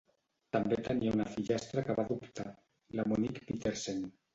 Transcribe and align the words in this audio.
També 0.55 0.79
tenia 0.87 1.13
una 1.19 1.29
fillastra 1.35 1.85
que 1.91 1.99
va 2.03 2.09
adoptar, 2.09 2.49
la 3.01 3.11
Monique 3.15 3.51
Petersen. 3.53 4.07